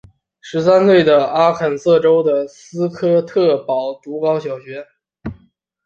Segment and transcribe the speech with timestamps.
[0.39, 4.83] 十三岁时阿肯色州的斯科特堡读高小学。